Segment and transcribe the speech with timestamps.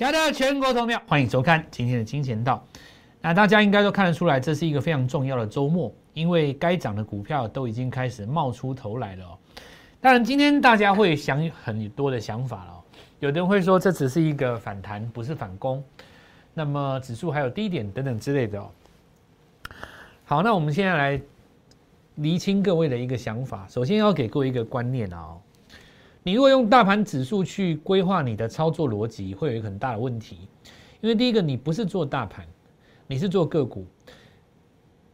[0.00, 2.64] 亲爱的全国投票，欢迎收看今天的金钱道。
[3.20, 9.38] 那大家应该都看得出来，这是一个非常重要的周末，因为该涨的股票都已经开始冒出头来了哦。
[10.00, 12.82] 当然，今天大家会想很多的想法了。
[13.18, 15.84] 有的人会说，这只是一个反弹，不是反攻。
[16.54, 18.70] 那么指数还有低点等等之类的哦。
[20.24, 21.20] 好，那我们现在来
[22.14, 23.66] 厘清各位的一个想法。
[23.68, 25.36] 首先要给各位一个观念啊。
[26.22, 30.48] 你如果用大盘指数去规划你的操作逻辑，会有一个很大的问题，
[31.00, 32.46] 因为第一个你不是做大盘，
[33.06, 33.86] 你是做个股，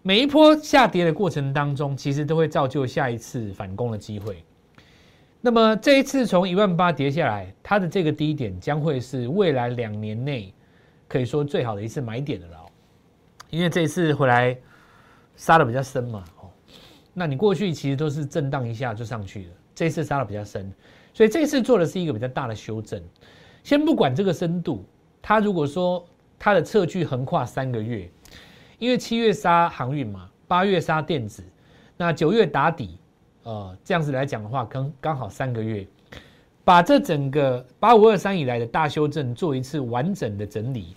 [0.02, 4.42] 每一波下跌的过程当中，其实都会造就下一次反攻的机会。
[5.40, 10.52] 那么这一次从一万八跌下来，它的这个低点将会是未来两年内
[11.06, 12.66] 可以说最好的一次买点的了，
[13.50, 14.58] 因为这一次回来
[15.36, 16.50] 杀的比较深嘛，哦，
[17.14, 20.68] 那你过去其实都是震荡一下就上去了，这一次杀的比较深。
[21.16, 23.02] 所以这次做的是一个比较大的修正，
[23.64, 24.84] 先不管这个深度，
[25.22, 26.06] 它如果说
[26.38, 28.06] 它的测距横跨三个月，
[28.78, 31.42] 因为七月杀航运嘛，八月杀电子，
[31.96, 32.98] 那九月打底，
[33.44, 35.86] 呃，这样子来讲的话，刚刚好三个月，
[36.62, 40.94] 把这整个八五二三以来的大修正做一次完整的整理，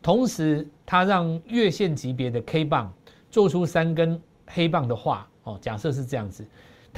[0.00, 2.90] 同时它让月线级别的 K 棒
[3.30, 6.42] 做出三根黑棒的话，哦，假设是这样子。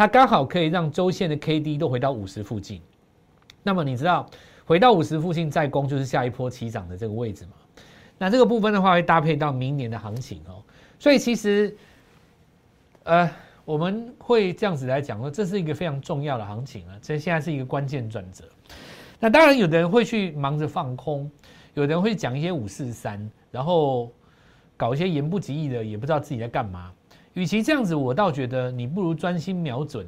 [0.00, 2.80] 它刚好可以让周线的 K D 都回到五十附近，
[3.62, 4.24] 那么你知道
[4.64, 7.52] 回到五十附近再攻就是下一波起涨的这个位置吗？
[8.16, 10.64] 那这个部分的话会搭配到明年的行情哦，
[10.98, 11.76] 所以其实，
[13.02, 13.30] 呃，
[13.66, 18.44] 我们会这样子来讲说，这是一个非常重要的行情啊，这现在是一个关键转折。
[19.18, 21.30] 那当然，有的人会去忙着放空，
[21.74, 24.10] 有的人会讲一些五四三，然后
[24.78, 26.90] 搞一些言不及义的，也不知道自己在干嘛。
[27.40, 30.06] 与其这样子，我倒觉得你不如专心瞄准，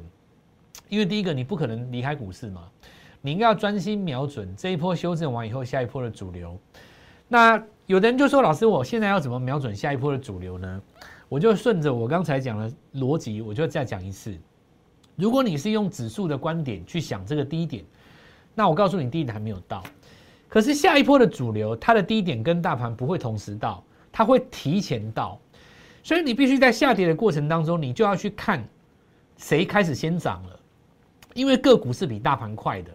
[0.87, 2.69] 因为第一个你不可能离开股市嘛，
[3.21, 6.55] 你应该要专心瞄准这一波修正完以后下一波的主流。
[7.27, 10.79] 那有的人就说：“老师，我现在要怎么瞄准下一波的主流呢？”
[11.27, 14.37] 我就顺着我刚才讲的逻辑，我就再讲一次。
[15.15, 17.83] 如果你是用指数的观点去想这个低点，
[18.53, 19.81] 那我告诉你，低点还没有到。
[20.47, 25.39] 可是下一波的主流，它的低点跟大盘不会同时到，它会提前到。
[26.03, 28.63] 所以你必须在下跌的过程当中，你就要去看
[29.37, 30.59] 谁开始先涨了，
[31.33, 32.91] 因为个股是比大盘快的。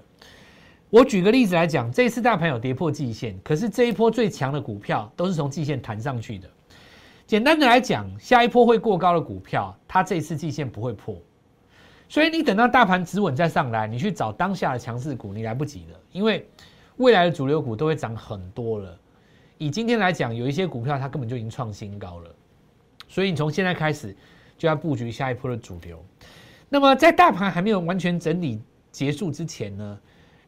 [0.91, 6.49] 我举个例子来讲，这次大盘有跌破季线，可是这一波最强的股票都是从季线弹上去的。
[7.27, 11.15] 简单的来讲，下一波会过高的股票，它这次季线不会破。
[12.09, 16.49] 所以你等到大盘止稳再上来，你去找当下的强势股，你来不及了，因为
[16.97, 18.99] 未来的主流股都会涨很多了。
[19.59, 22.35] 以今天来讲，有一些股票它根本就已经创新高了。
[23.09, 24.15] 所以你从现在开始
[24.57, 26.05] 就要布局下一波的主流。
[26.69, 28.61] 那么在大盘还没有完全整理
[28.93, 29.99] 结束之前呢，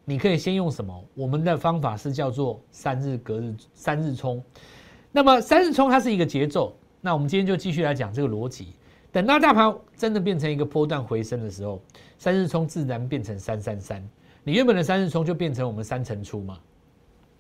[0.04, 1.04] 你可以先用什么？
[1.15, 4.43] 我们的方法是叫做三日隔日三日冲。
[5.10, 6.76] 那么三日冲它是一个节奏。
[7.00, 8.75] 那我们今天就继续来讲这个逻辑。
[9.10, 11.82] 等到大盘真的变成一个波段回升的时候，
[12.19, 14.06] 三日冲自然变成三三三。
[14.44, 16.59] 你原本的三日冲就变成我们三层出嘛。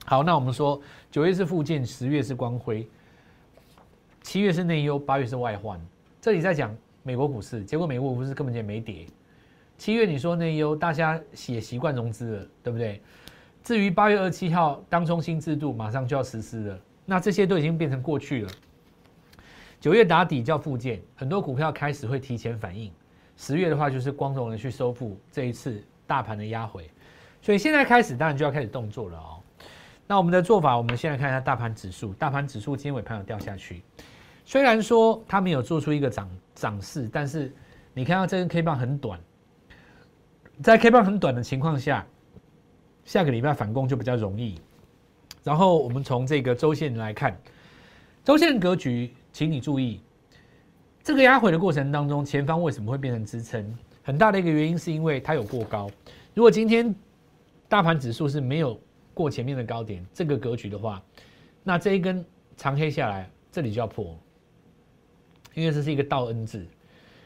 [0.06, 0.80] 好，那我们说
[1.10, 2.88] 九月是附件，十月是光辉。
[4.22, 5.80] 七月是内忧，八月是外患。
[6.20, 9.06] 这里在讲美国股市，结果美国股市根本就没跌。
[9.78, 13.00] 七月你说内忧，大家也习惯融资了，对不对？
[13.64, 18.50] 至于八月二十七号当冲新制度马上就要实施了，那这些都已经变成过去了。
[19.80, 22.92] 九月打底叫复件，很多股票开始会提前反应。
[23.36, 26.90] 十月的话就是光荣的去收复这一次大盘的压回，
[27.40, 29.40] 所以现在开始当然就要开始动作了哦。
[30.06, 32.12] 那我们的做法，我们先来看一下大盘指数。
[32.14, 33.82] 大盘指数今天尾盘有掉下去。
[34.50, 37.54] 虽然说它没有做出一个涨涨势，但是
[37.94, 39.20] 你看到这根 K 棒很短，
[40.60, 42.04] 在 K 棒很短的情况下，
[43.04, 44.60] 下个礼拜反攻就比较容易。
[45.44, 47.40] 然后我们从这个周线来看，
[48.24, 50.00] 周线格局，请你注意，
[51.04, 53.72] 这个压回的过程当中，前方为什么会变成支撑？
[54.02, 55.88] 很大的一个原因是因为它有过高。
[56.34, 56.92] 如果今天
[57.68, 58.76] 大盘指数是没有
[59.14, 61.00] 过前面的高点，这个格局的话，
[61.62, 62.24] 那这一根
[62.56, 64.18] 长黑下来，这里就要破。
[65.54, 66.64] 因为这是一个倒 N 字，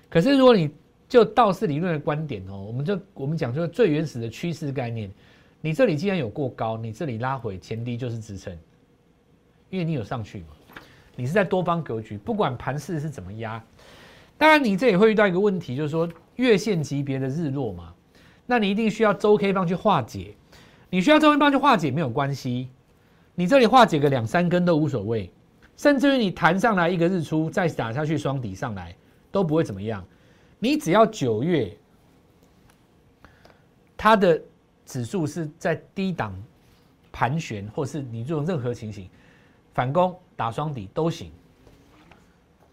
[0.08, 0.70] 可是如果你
[1.08, 5.10] 就道氏理论的观点哦，我们就我们讲就是最原始的趋势概念，
[5.60, 8.56] 你这里既然有过高，你这里拉回前低就是支撑，
[9.68, 10.46] 因为你有上去嘛，
[11.14, 13.62] 你是在多方格局，不管盘势是怎么压，
[14.38, 17.94] 当然你这也会遇到一个问题，就是说月线级别的日落嘛，
[18.46, 20.34] 那你一定需要周 K 棒去化解，
[20.88, 22.70] 你需要周 K 棒去化解没有关系，
[23.34, 25.30] 你这里化解个两三根都无所谓。
[25.76, 28.94] 甚至于你弹上来一个日出，再打下去双底上来
[29.32, 30.04] 都不会怎么样。
[30.58, 31.76] 你只要九月
[33.96, 34.40] 它的
[34.86, 36.34] 指数是在低档
[37.12, 39.08] 盘旋，或是你做任何情形，
[39.72, 41.30] 反攻打双底都行。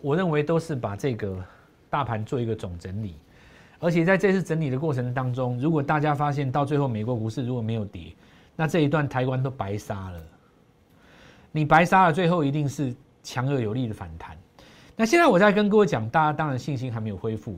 [0.01, 1.37] 我认为都是把这个
[1.89, 3.15] 大盘做一个总整理，
[3.79, 8.13] 而且在这次整理的过程当中，如果大家发现到最后美国股市如果没有跌，
[8.55, 10.23] 那这一段台湾都白杀了。
[11.51, 12.93] 你白杀了，最后一定是
[13.23, 14.37] 强而有力的反弹。
[14.95, 17.57] 那现在我在跟各位讲，大家当然信心还没有恢复，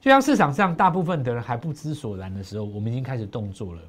[0.00, 3.80] 就像市场上大部分的人还不知所然的时候，我们已经开始动作了。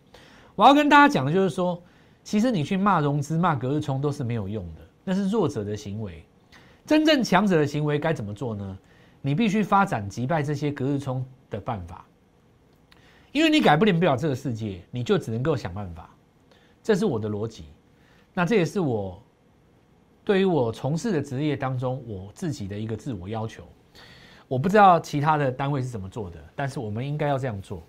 [0.55, 1.81] 我要跟大家讲的就是说，
[2.23, 6.23] 其实你去骂融资、骂隔日冲都是没有用的，那是弱者的行为。
[6.85, 8.77] 真正强者的行为该怎么做呢？
[9.21, 12.05] 你必须发展击败这些隔日冲的办法，
[13.31, 16.09] 因为你改变不了这个世界，你就只能够想办法。
[16.83, 17.63] 这是我的逻辑，
[18.33, 19.22] 那这也是我
[20.25, 23.63] 对于我从事的职业当中我自己的一个自我要求。
[24.47, 27.81] 我不知道其他的单位是怎么做的，但是我们应该要这样做。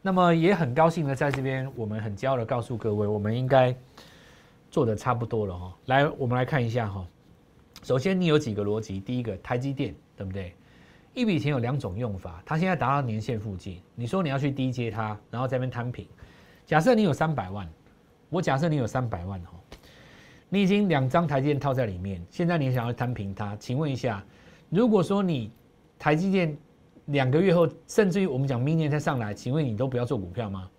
[0.00, 3.74] 那么也很高兴的在这边，我们很骄傲的告诉各位，我们应该
[4.70, 5.74] 做的差不多了哈。
[5.86, 7.06] 来，我们来看一下哈。
[7.82, 9.00] 首先，你有几个逻辑？
[9.00, 10.54] 第一个，台积电，对不对？
[11.14, 16.06] 一笔钱有两种用法，它现在达到年限附近，你说你要去低接它，然后这边摊平。
[16.66, 17.68] 假设你有三百万，
[18.28, 19.52] 我假设你有三百万哈，
[20.54, 24.24] 你已经两张台积电套在里面，现在你想要摊平它，请问一下，
[24.70, 25.50] 如果说你
[25.98, 26.56] 台积电
[27.06, 30.70] 两个月后，甚至于我们讲明年再上来，请问你都不要做股票吗？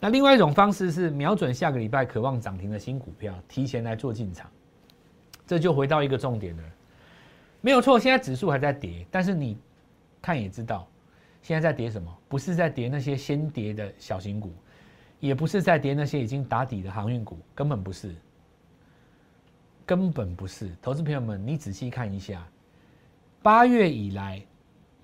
[0.00, 4.50] 那另外一种方式是瞄准下个礼拜渴望涨停的新股票，提前来做进场。
[5.46, 6.62] 这就回到一个重点了，
[7.60, 8.00] 没有错。
[8.00, 9.56] 现在指数还在跌，但是你
[10.20, 10.88] 看也知道，
[11.40, 12.12] 现在在跌什么？
[12.28, 14.52] 不是在跌那些先跌的小型股，
[15.20, 18.12] 也不是在跌那些已经打底的航运股，根本不是，
[19.88, 20.68] 根本不是。
[20.82, 22.46] 投资朋友们，你仔细看一下，
[23.42, 24.44] 八月以来，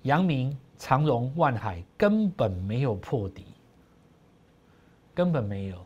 [0.03, 3.47] 阳明、长荣、万海根本没有破底，
[5.15, 5.83] 根本没有。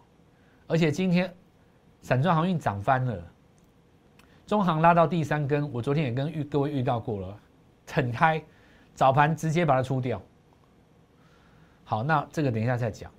[0.67, 1.33] 而且今天
[2.01, 3.23] 散装航运涨翻了。
[4.45, 7.39] 中行拉到第三根，我昨天也跟预各位预告过了，
[7.87, 8.43] 很开，
[8.95, 10.21] 早盘直接把它出掉。
[11.85, 13.09] 好，那这个等一下再讲。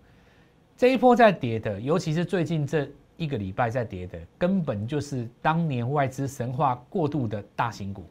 [0.77, 2.87] 这一波在跌的，尤其是最近这
[3.21, 8.07] 一个礼拜在跌的，根本就是当年外资神话过度的大型股，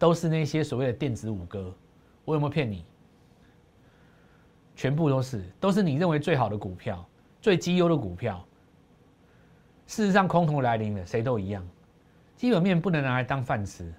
[0.00, 1.72] 都是那些所谓的电子五哥。
[2.24, 2.84] 我有没有骗你？
[4.74, 7.06] 全部都是，都是你认为最好的股票，
[7.40, 8.44] 最绩优的股票。
[9.86, 11.64] 事实上，空头来临了，谁都一样。
[12.34, 13.94] 基本面不能拿来当饭吃，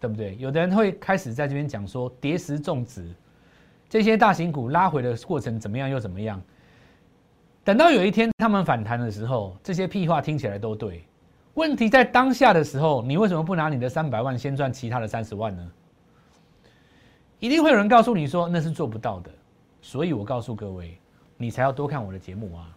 [0.00, 0.38] 对不对？
[0.38, 3.14] 有的人会开始在这边讲说，跌时种植
[3.90, 6.42] 这些大型股拉回的过程怎么样又怎么样？
[7.64, 11.04] 等到有一天他们反弹的时候，这些屁话听起来都对。
[11.54, 15.70] 问题在当下的时候，你为什么不拿你的三百万先赚其他的三十万呢？
[17.38, 19.30] 一定会有人告诉你说那是做不到的。
[19.80, 20.96] 所以我告诉各位，
[21.36, 22.68] 你才要多看我的节目啊。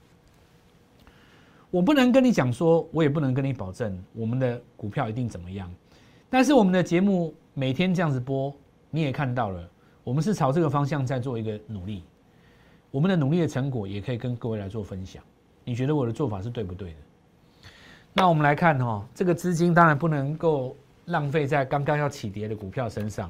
[1.72, 5.72] 我不能跟你讲说，我也不能跟你保证我们的股票一定怎么样。
[6.30, 8.54] 但是我们的节目每天这样子播，
[8.90, 9.68] 你也看到了，
[10.04, 12.04] 我们是朝这个方向在做一个努力。
[12.96, 15.22] 我们的努力的成果也可以跟各位来做分享。
[15.66, 16.98] 你觉得我的做法是对不对的？
[18.14, 20.74] 那我们来看哈，这个资金当然不能够
[21.08, 23.30] 浪费在刚刚要起跌的股票身上。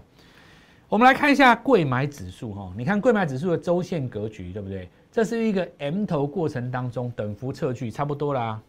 [0.88, 4.88] 我们来看一下贵买指数哈，你看贵买指数的周线格局对不对？
[5.12, 8.62] 这是一个 M 头过程当中等幅测距差不多啦，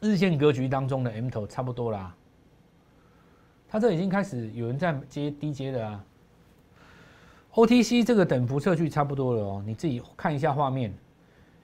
[0.00, 2.14] 日线格局当中的 M 头差不多啦，
[3.68, 6.04] 它这已经开始有人在接低阶的啊
[7.58, 10.94] ，OTC 这个等幅测距差不多了哦，你自己看一下画面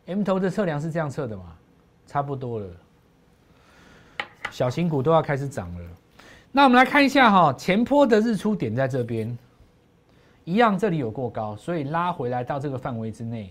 [0.06, 1.56] ，M 头的测量是这样测的嘛，
[2.04, 2.66] 差不多了，
[4.50, 5.88] 小型股都要开始涨了，
[6.50, 9.38] 那我们来看一下哈，前坡的日出点在这边。
[10.46, 13.50] 一样，这里有过高，所以拉回来到这个范围之内，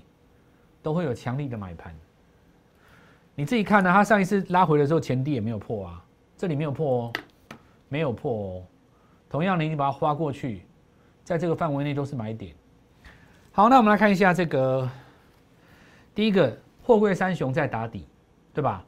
[0.83, 1.95] 都会有强力的买盘。
[3.33, 6.05] 你自己看呢，它上一次拉回的时候，前低也没有破啊，
[6.37, 7.13] 这里没有破哦，
[7.89, 8.63] 没有破哦。
[9.27, 10.61] 同样的，你把它花过去，
[11.23, 12.53] 在这个范围内都是买点。
[13.51, 14.89] 好，那我们来看一下这个，
[16.13, 18.07] 第一个货柜三雄在打底，
[18.53, 18.83] 对吧？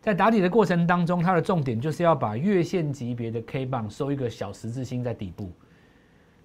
[0.00, 5.50] 在打底的过程当中，它的重点就是要把月线级别的 K 棒收一个小十字星在底部。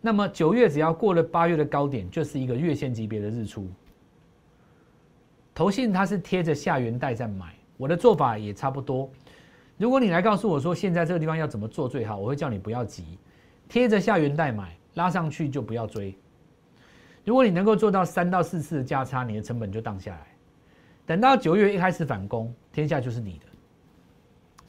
[0.01, 3.69] 那么九月只要过了八月的高点，就是一个月线级别的日出。
[5.55, 9.09] 投信它是贴着下元带在买，我的做法也差不多。
[9.77, 13.17] 如果你来告诉我说现在这个地方要怎么做最好，我会叫你不要急，
[13.69, 16.15] 贴着下元带买，拉上去就不要追。
[17.25, 20.27] 如果你能够做到三到四次的价差，你的成本就荡下来。
[21.05, 23.45] 等到九月一开始反攻，天下就是你的。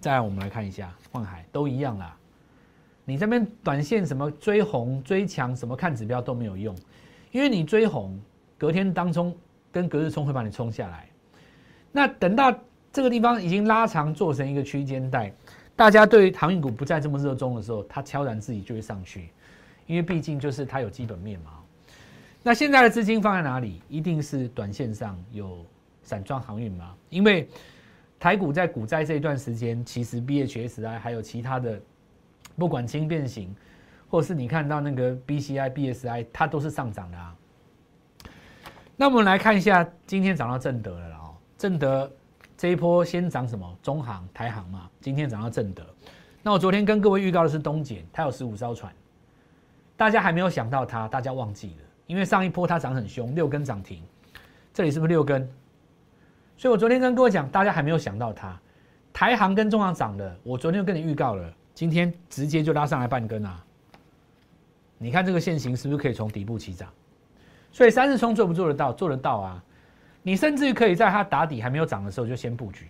[0.00, 2.16] 再来，我们来看一下万海，都一样啦。
[3.04, 6.74] 你这边短线什么追红追强什么看指标都没有用，
[7.32, 8.18] 因为你追红
[8.56, 9.36] 隔天当中
[9.70, 11.08] 跟隔日冲会把你冲下来，
[11.92, 12.56] 那等到
[12.92, 15.34] 这个地方已经拉长做成一个区间带，
[15.76, 19.28] 大家对航运股不再这么热衷的时候，它悄然自己就会上去，
[19.86, 21.52] 因为毕竟就是它有基本面嘛。
[22.42, 23.80] 那现在的资金放在哪里？
[23.88, 25.64] 一定是短线上有
[26.02, 26.94] 散装航运嘛？
[27.08, 27.48] 因为
[28.20, 31.80] 台股在股灾这一段时间，其实 BHSI 还有其他的，
[32.56, 33.54] 不管轻变形，
[34.08, 37.36] 或是你看到那个 BCI、BSI，它都是上涨的啊。
[38.96, 41.34] 那我们来看一下，今天涨到正德了哦。
[41.56, 42.10] 正德
[42.56, 43.78] 这一波先涨什么？
[43.82, 44.88] 中航、台航嘛。
[45.00, 45.84] 今天涨到正德。
[46.42, 48.92] 那我昨天跟各位预告的是东简，它有十五艘船，
[49.96, 51.84] 大家还没有想到它，大家忘记了。
[52.06, 54.02] 因为上一波它涨很凶，六根涨停，
[54.72, 55.48] 这里是不是六根？
[56.56, 58.58] 所以我昨天跟各位讲，大家还没有想到它。
[59.12, 63.64] 台航跟中航涨了，我昨天就跟你预告了，今天直接就拉上来半根啊！
[64.98, 66.88] 你看这个线型是不是可以从底部起涨？
[67.72, 68.92] 所以三日冲做不做得到？
[68.92, 69.64] 做得到啊！
[70.22, 72.88] 你甚至于可以在它打底还没有涨的时候就先布局。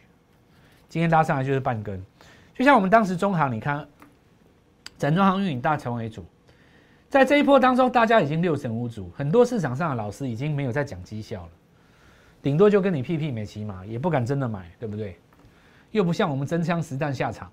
[0.88, 2.04] 今天拉上来就是半根，
[2.54, 3.86] 就像我们当时中航，你看，
[4.98, 6.24] 整中航运营大成为主。
[7.14, 11.50] 在这一波当中，大家已经六神无主，很多市场上的老师已经没有在讲绩效了，
[12.42, 15.16] 顶多就跟你屁屁没骑马，也不敢真的买，对不对？
[15.92, 17.48] 又不像我们真枪实弹下场，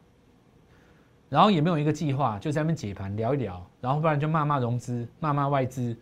[1.29, 5.95] 然后也没有一个计划，就在那边解盘聊一聊，然后不然就骂骂融资，骂骂外资。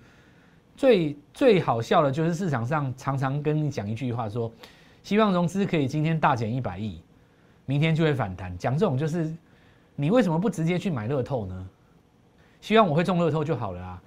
[0.77, 4.49] 最最好笑的就是市场上常常跟你讲一句话，说
[5.03, 7.01] 希望融资可以今天大减一百亿，
[7.65, 8.57] 明天就会反弹。
[8.57, 9.29] 讲这种就是，
[9.97, 11.67] 你为什么不直接去买乐透呢？
[12.61, 14.01] 希望我会中乐透就好了啊，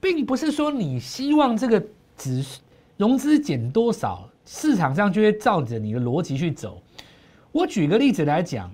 [0.00, 1.82] 并不是说你希望这个
[2.16, 2.44] 只
[2.96, 6.82] 融资减多少，市场上就会照着你的逻辑去走。
[7.52, 8.70] 我举个例子来讲，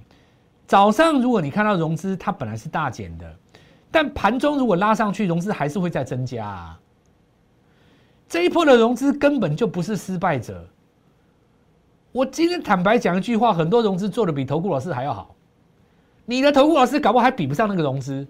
[0.66, 3.36] 早上如果你看到融资它本来是大减的，
[3.90, 6.80] 但盘中如果拉上去，融资还是会再增加啊。
[8.28, 10.66] 这一波的融资根本就不是失败者。
[12.12, 15.34] 我今天坦白讲一句话，很多融资做的比投顾老师还要好，
[16.24, 18.26] 你的投顾老师搞不好还比不上那个融资。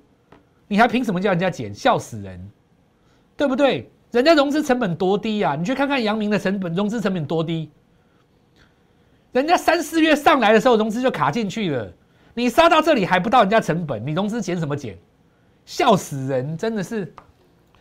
[0.70, 1.74] 你还凭什么叫人家减？
[1.74, 2.40] 笑死人，
[3.36, 3.90] 对不对？
[4.12, 5.56] 人家融资成本多低呀！
[5.58, 7.68] 你去看看阳明的成本，融资成本多低？
[9.32, 11.92] 人家三四月上来的时候，融资就卡进去了。
[12.34, 14.96] 你杀到这里还不到人家成本，你融资减什么减？
[15.64, 17.12] 笑死人，真的是，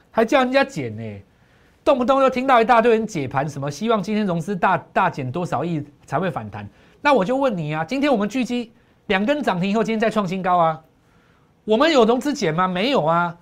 [0.10, 1.22] 还叫人家减呢？
[1.84, 6.67] 动不动就听到一大堆人解盘，什么希望今天融资大大减多少亿才会反弹？
[7.01, 8.72] 那我就问你啊，今天我们聚集
[9.05, 10.81] 两根涨停以后，今天再创新高啊？
[11.70, 12.68] 我们有融资减吗？
[12.68, 13.38] 没有啊，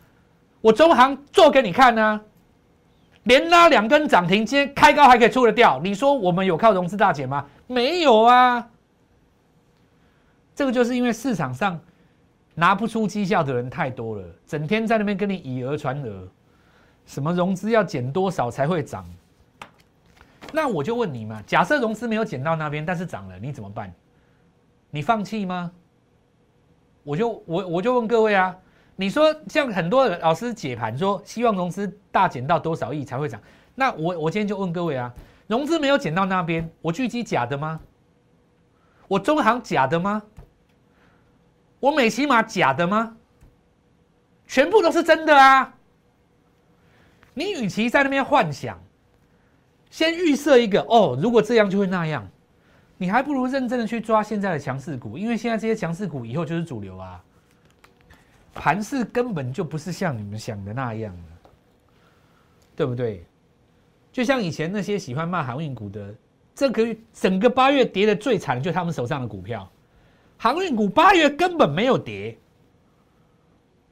[0.59, 2.19] 我中行做给你看呢，
[3.23, 5.79] 连拉两根涨停，今天开高还可以出得掉。
[5.81, 7.45] 你说我们有靠融资大减吗？
[7.67, 8.67] 没有啊，
[10.53, 11.79] 这个就是因为市场上
[12.53, 16.27] 拿不出绩效的人太多了，整天在那边跟你以讹传讹，
[17.05, 19.05] 什么融资要减多少才会涨？
[20.51, 23.89] 那我就问你嘛，假设融资没有减到那边，但是涨了，你怎么办？
[24.89, 25.71] 你放弃吗？
[27.07, 28.53] 我就我我就问各位啊，
[28.97, 33.41] 你说像很多老师解盘说，希望融资大减到多少亿才会涨？
[33.75, 35.13] 那我我今天就问各位啊，
[35.47, 37.79] 融资没有减到那边，我巨基假的吗？
[39.07, 40.21] 我中行假的吗？
[41.79, 43.15] 我美骑马假的吗？
[44.45, 45.75] 全部都是真的啊！
[47.33, 48.77] 你与其在那边幻想，
[49.89, 52.27] 先预设一个哦，如果这样就会那样。
[52.97, 57.23] 你还不如认真的去抓现在的强势股，因为现在这些强势股以后就是主流啊。
[58.53, 61.49] 盘势根本就不是像你们想的那样的，
[62.75, 63.23] 对不对？
[64.11, 66.11] 就像以前那些喜欢骂航运股的，
[66.55, 69.71] 这个整个八月跌的最惨，就他们手上的股票，
[70.37, 72.35] 航运股八月根本没有跌，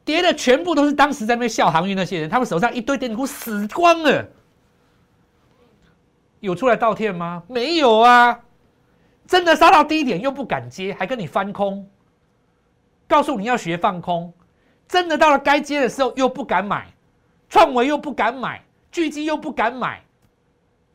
[0.04, 4.28] 跌的全部都是当时在那边笑航运那些人，他们手上一堆电子股死光了，
[6.40, 7.44] 有出来道歉吗？
[7.48, 8.40] 没有啊。
[9.28, 11.88] 真的杀到低点又不敢接，还跟你翻空，
[13.08, 14.32] 告诉你要学放空。
[14.88, 16.88] 真的到了该接的时候又不敢买，
[17.50, 20.04] 创维又不敢买，巨基又不敢买，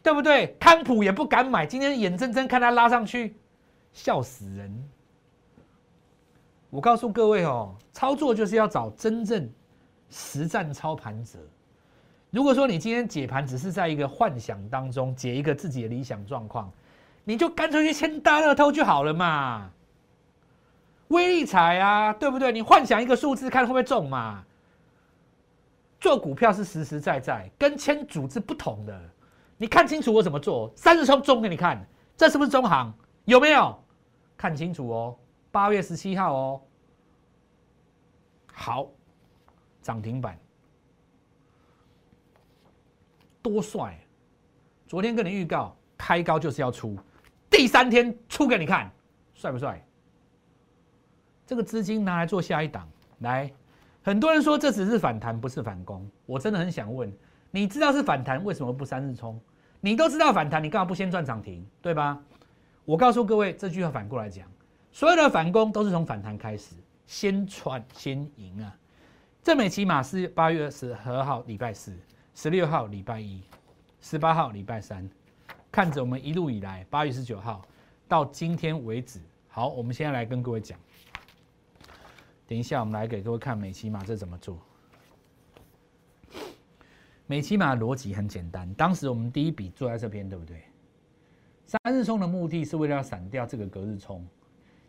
[0.01, 0.57] 对不对？
[0.61, 1.67] 康普也不敢买。
[1.67, 3.35] 今天眼睁睁看他拉上去，
[3.93, 4.89] 笑死人。
[6.71, 9.51] 我告诉各位哦，操作就是要找真正
[10.09, 11.41] 实战操盘者。
[12.31, 16.73] 如果说你今天解盘只是在一个幻想当中解一个自己的理想状况。
[17.31, 19.71] 你就干脆去签大乐透就好了嘛，
[21.07, 22.51] 威力彩啊，对不对？
[22.51, 24.45] 你幻想一个数字，看会不会中嘛。
[26.01, 29.01] 做股票是实实在在，跟签组织不同的。
[29.57, 31.81] 你看清楚我怎么做，三十冲中给你看，
[32.17, 32.93] 这是不是中行？
[33.27, 33.81] 有没有？
[34.37, 35.17] 看清楚哦，
[35.53, 36.61] 八月十七号哦。
[38.53, 38.89] 好，
[39.83, 40.37] 涨停板，
[43.41, 43.97] 多帅！
[44.89, 46.99] 昨天跟你预告，开高就是要出。
[47.61, 48.91] 第三天出给你看，
[49.35, 49.85] 帅不帅？
[51.47, 52.89] 这个资金拿来做下一档，
[53.19, 53.53] 来，
[54.01, 56.11] 很多人说这只是反弹，不是反攻。
[56.25, 57.13] 我真的很想问，
[57.51, 59.39] 你知道是反弹，为什么不三日冲？
[59.79, 62.19] 你都知道反弹，你干嘛不先赚涨停，对吧？
[62.87, 64.49] 我告诉各位，这句话反过来讲，
[64.91, 66.75] 所有的反攻都是从反弹开始，
[67.05, 68.75] 先赚先赢啊！
[69.43, 71.95] 这美起码是八月二十二号礼拜四，
[72.35, 73.43] 十六号礼拜一，
[74.01, 75.07] 十八号礼拜三，
[75.73, 77.65] 看着我们一路以来，八月十九号
[78.09, 79.21] 到今天为止。
[79.49, 80.79] 好，我们现在来跟各位讲。
[82.47, 84.59] 等一下，我们来给各位看美骑马这怎么做。
[87.29, 90.65] 美骑马逻辑很简单，当时我们第一笔做在这边，对不对？
[91.65, 94.27] 三日冲的目的是为了要闪掉这个隔日冲。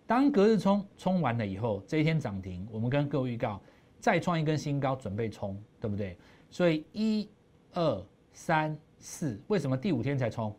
[0.07, 3.61] 当隔日冲冲完了以后，这一天涨停，我们跟各位预告
[3.99, 6.17] 再创一根新高，准备冲，对不对？
[6.49, 7.29] 所以一、
[7.73, 10.55] 二、三、四，为什么第五天才冲？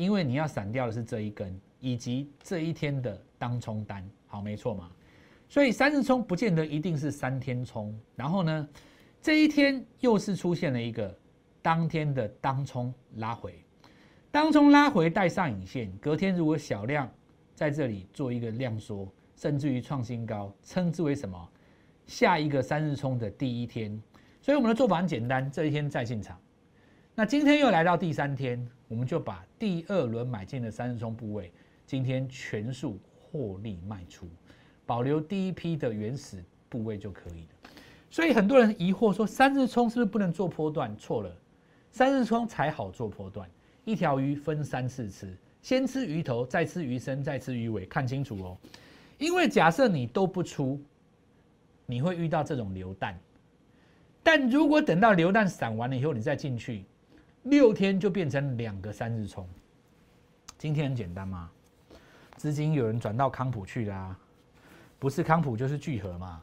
[0.00, 4.90] 因为你要闪掉的是这一根，以及这一天的当冲单，好，没错嘛？
[5.46, 8.68] 所以三日冲不见得一定是三天冲，然后呢，
[9.20, 11.14] 这一天又是出现了一个
[11.60, 13.62] 当天的当冲拉回，
[14.30, 17.06] 当冲拉回带上影线，隔天如果小量
[17.54, 21.48] 在这里做一个量缩，甚至于创新高，称之为什么？
[22.06, 24.00] 下一个三日冲的第一天。
[24.40, 26.40] 所以我们的做法很简单，这一天再进场。
[27.20, 31.52] 那今天又来到第三天，我们就把第二轮买进的三日冲部位，
[31.84, 34.26] 今天全数获利卖出。
[34.86, 37.70] 保留第一批的原始部位就可以了，
[38.08, 40.96] 所以很多人疑惑说三日冲是不是不能做波段？
[40.96, 41.30] 错了，
[41.92, 43.46] 三日冲才好做波段。
[43.84, 48.56] 一条鱼分三次吃，先吃鱼头，再吃鱼身，再吃鱼尾，看清楚哦。
[49.18, 50.80] 因为假设你都不出，
[51.84, 53.14] 你会遇到这种流弹。
[54.22, 56.86] 但如果等到流弹散完了以后，你再进去，
[57.44, 59.48] 六天就变成两个三日冲。
[60.58, 61.50] 今天很简单吗？
[62.36, 64.14] 资金有人转到康普去啦。
[64.98, 66.42] 不是康普就是聚合嘛。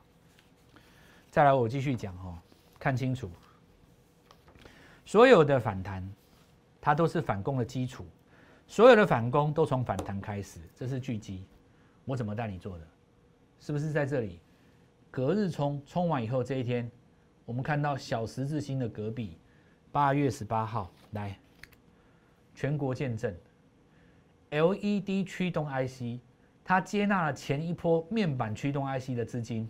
[1.30, 2.36] 再来，我继续讲哦，
[2.80, 3.30] 看清楚，
[5.06, 6.08] 所有的反弹，
[6.82, 8.04] 它都是反攻的基础，
[8.66, 10.60] 所有的反攻都从反弹开始。
[10.74, 11.46] 这是聚集，
[12.06, 12.88] 我怎么带你做的？
[13.60, 14.40] 是不是在这里？
[15.12, 16.90] 隔日冲，冲完以后这一天，
[17.46, 19.38] 我们看到小十字星的隔壁，
[19.98, 21.36] 八月十八号来，
[22.54, 23.36] 全国见证
[24.52, 26.22] ，LED 驱动 IC。
[26.64, 29.68] 它接纳了前一波面板驱动 IC 的资金，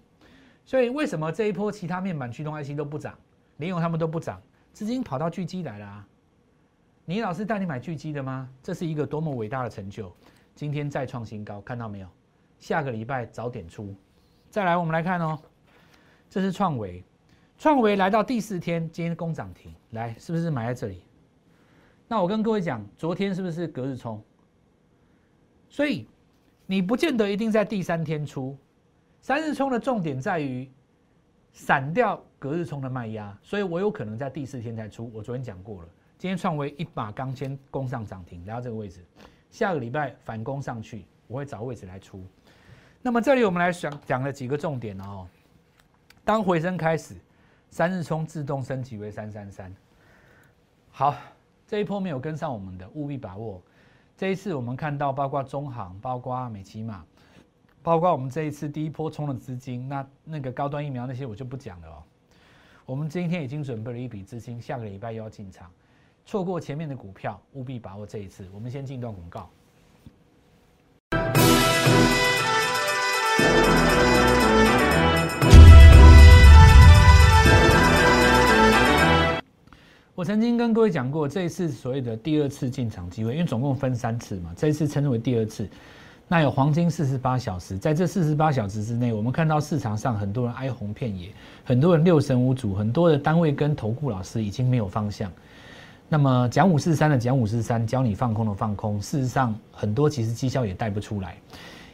[0.66, 3.18] 所以为什么这一波其他面板驱动 IC 都不涨，
[3.56, 4.42] 联咏他们都不涨，
[4.74, 6.06] 资金跑到巨基来了啊？
[7.06, 8.50] 你老师带你买巨基的吗？
[8.62, 10.14] 这是一个多么伟大的成就！
[10.54, 12.08] 今天再创新高，看到没有？
[12.60, 13.96] 下个礼拜早点出。
[14.50, 15.40] 再来，我们来看哦，
[16.30, 17.02] 这是创维，
[17.58, 21.02] 创维来到第四天，今天攻涨停，来是不是买在这里？
[22.08, 24.22] 那我跟各位讲，昨天是不是隔日冲？
[25.70, 26.08] 所以。
[26.70, 28.58] 你不见得一定在第三天出，
[29.22, 30.70] 三日冲的重点在于
[31.54, 35.10] 散掉隔日冲的卖压，所以我有可能在第四天才出。
[35.14, 39.00] 我昨天讲过了，今天创维一把钢先攻上涨停，来到这个位置，
[39.50, 42.22] 下个礼拜反攻上去，我会找位置来出。
[43.02, 45.26] 那么这里我们来讲讲了几个重点哦。
[46.26, 47.16] 当回升开始，
[47.70, 49.74] 三日冲自动升级为三三三。
[50.90, 51.16] 好，
[51.68, 53.62] 这一波没有跟上我们的，务必把握。
[54.18, 57.06] 这一次我们看到，包括中行、包括美骑马，
[57.84, 62.04] 包括我们这一次第一波冲的资金，那那个高端疫苗那些我就不讲了哦。
[62.86, 65.70] 我们今天已经准备了一笔资金，下个礼拜又要进场，
[66.26, 68.48] 错过前面的股票，务必把握这一次。
[68.52, 69.50] 我们先进一段广告。
[80.18, 85.70] 我曾经跟各位讲过，这一次所谓的第二次进场机会，因为总共分三次嘛，这一次称之为第二次。
[86.28, 91.30] 那有黄金四十八小时，在这四十八小时之内，我们看到市场上很多人哀鸿遍野，
[91.64, 95.32] 很多人六神无主，很多的单位跟投顾老师已经没有方向。
[96.10, 101.38] 那么讲五四三的讲五四三，教你放空的放空，事实上很多其实绩效也带不出来，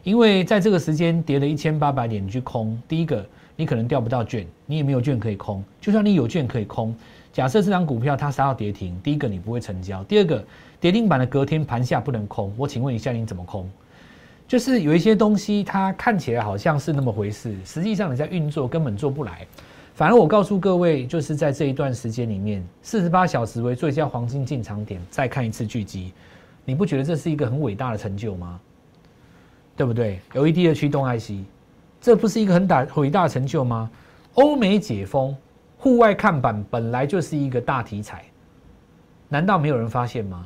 [0.01, 6.95] 因为在这个时间跌了一千八百点去空，第一个你可能调不到券，你也没有券可以空，就算你有券可以空。
[7.31, 10.43] 假设这张股票它杀到跌停，第一个你不会成交，第二个
[10.79, 12.53] 跌停板的隔天盘下不能空。
[12.57, 13.69] 我请问一下，你怎么空？
[14.47, 19.47] 就是有一些东西它看起来好像是那么回事，实际上你在运作根本做不来。
[19.95, 26.11] 反而我告诉各位，就是在这一段时间里面，四十八小时为最佳黄金进场点，再看一次聚集，
[26.65, 28.59] 你不觉得这是一个很伟大的成就吗？
[29.75, 31.31] 对不对？LED 的驱动 IC，
[32.03, 33.89] 这不是一个很大伟大成就吗？
[34.33, 35.33] 欧美解封。
[35.77, 38.25] 户外看板本来就是一个大题材，
[39.29, 40.45] 难道没有人发现吗？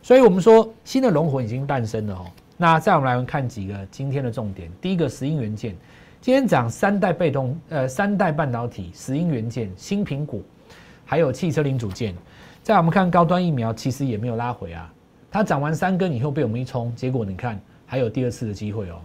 [0.00, 2.26] 所以我们说新的龙魂已经诞生了哦。
[2.56, 5.76] 那再我们来看几个今天的重点，第一个石英元件，
[6.20, 10.40] 今天涨三代被动呃三代半导体、石英元件、新苹果，
[11.04, 12.14] 还有汽车零组件。
[12.62, 14.92] 再我们看高端疫苗，其实也没有拉回啊，
[15.32, 19.00] 它涨完三根以后被我们一冲，结果你看还有第二次的机会哦。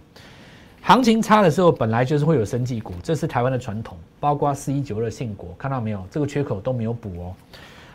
[0.84, 6.04] 行情差的时候，本来就是会有生技股，这是台湾的传统，包括四一九二信国，看到没有？
[6.10, 7.34] 这个缺口都没有补哦。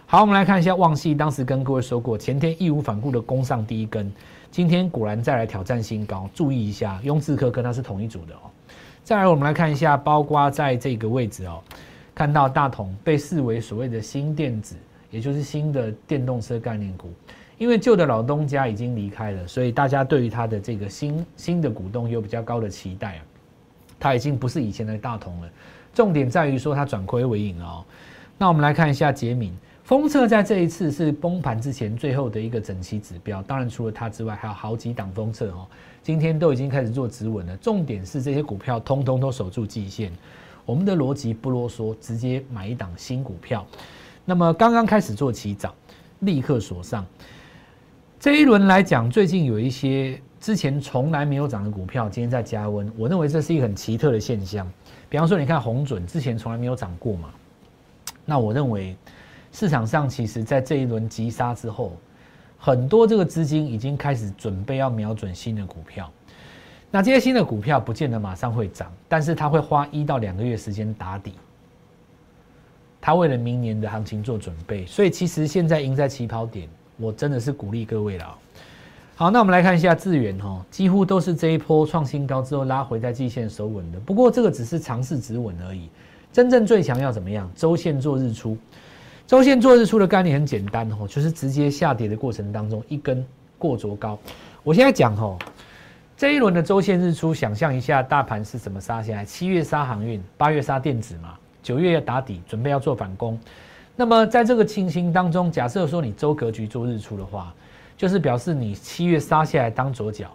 [0.06, 4.10] 好，我们来看一下旺系，当时跟各位说过，前天义无反顾的攻上第一根，
[4.52, 8.48] 今天果然再来挑战新高，注意一下，雍智科跟它是同一组的哦。
[9.02, 11.60] 再来，我们来看一下，包括在这个位置哦，
[12.14, 14.76] 看到大同被视为所谓的新电子，
[15.10, 17.10] 也就是新的电动车概念股。
[17.58, 23.22] 因为旧的老东家已经离开了，所以大家对于他的这个新新的股东有比较高的期待啊。
[23.98, 25.48] 他已经不是以前的大同了，
[25.94, 27.82] 重点在于说他转亏为盈哦。
[28.36, 33.42] 那我们来看一下杰敏封测，在这一次是崩盘之前最后的一个整期指标。
[33.44, 35.66] 当然除了它之外，还有好几档封测哦，
[36.02, 37.56] 今天都已经开始做止稳了。
[37.56, 40.12] 重点是这些股票通通都守住季线。
[40.66, 43.64] 我们的逻辑不啰嗦，直接买一档新股票。
[44.26, 45.72] 那么刚刚开始做起涨，
[46.20, 47.06] 立刻锁上。
[48.26, 52.90] 这一轮来讲，最近有一些之前从来没有涨的股票，今天在加温。
[52.96, 54.68] 我认为这是一个很奇特的现象。
[55.08, 57.28] 比方说，你看红准之前从来没有涨过嘛？
[58.24, 58.96] 那我认为
[59.52, 61.92] 市场上其实在这一轮急杀之后，
[62.58, 66.10] 很多这个资金已经开始准备要瞄准新的股票。
[66.90, 71.34] 那这些新的股票不见得马上会涨，但是它会花一到两个月时间打底。
[73.00, 76.68] 它为了明年的行情做准备，所以其实现在赢在起跑点。
[76.96, 78.38] 我真的是鼓励各位了。
[79.14, 83.98] 好，那我们来看一下智源哈，几乎都是这一波创新高之后拉回在季线守稳的。
[84.00, 85.88] 不过这个只是尝试止稳而已，
[86.32, 87.50] 真正最强要怎么样？
[87.56, 88.58] 周线做日出，
[89.26, 93.24] 周线做日出的概念很简单哦，就是直接下跌的过程当中一根
[93.56, 94.18] 过卓高。
[94.62, 95.38] 我现在讲哦，
[96.14, 99.24] 这一轮的周线日出，想象一下大盘是怎么杀下来？
[99.24, 103.40] 七月杀航运，八月杀电子嘛，九月要打底，准备要做反攻。
[103.98, 107.54] 那么在这个情形当中，假设说你周格局做日出的话，
[107.96, 110.30] 就是表示你七月杀下来当左脚，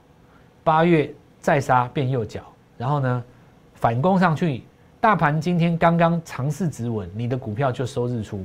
[0.63, 2.41] 八月再杀变右脚，
[2.76, 3.24] 然后呢
[3.76, 4.63] 反攻上去，
[5.00, 8.43] 大盘今天刚刚尝试止稳，你的股票就收日出，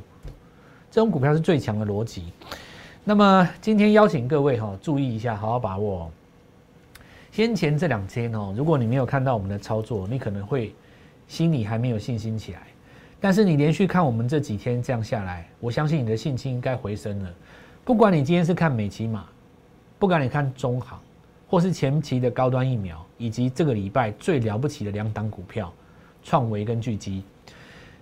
[0.90, 2.32] 这种股票是最强的逻辑。
[3.02, 6.10] 那么今天邀请各位哈注意一下，好好把握。
[7.32, 10.74] 先前这两天哦，如果你没有看到我们的操作，你可能会
[11.26, 12.60] 心里还没有信心起来。
[13.20, 17.34] 但是你连续看我们这几天这样下来，我相信你的信心应该回升了。
[17.84, 19.24] 不管你今天是看美骑马，
[19.98, 21.00] 不管你看中行，
[21.48, 25.72] 或是前期的高端疫苗，以及这个礼拜最了不起的两档股票，
[26.22, 27.22] 创维跟巨基，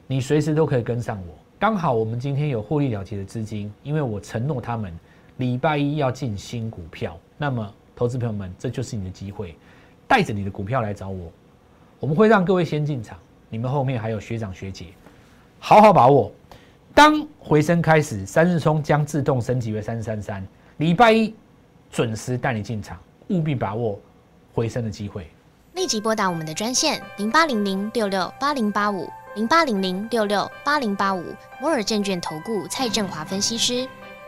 [0.07, 1.35] 你随时都可以跟上我。
[1.59, 4.92] 刚好我们今天有获利了结的资金，因为我承诺他们
[5.37, 7.16] 礼拜一要进新股票。
[7.38, 9.55] 那么，投资朋友们，这就是你的机会，
[10.09, 11.31] 带着你的股票来找我，
[12.00, 13.16] 我们会让各位先进场，
[13.48, 14.87] 你们后面还有学长学姐。
[15.66, 16.31] 好好把握，
[16.94, 20.46] 当回升开始，三日冲将自动升级为三三三。
[20.77, 21.35] 礼拜一
[21.90, 22.98] 准时带你进场，
[23.29, 23.98] 务必把握
[24.53, 25.27] 回升的机会。
[25.72, 31.24] 立即拨打我们的专线零八零零六六八零八五零八零零六六八零八五
[31.59, 33.88] 摩尔证券投顾蔡振华分析师。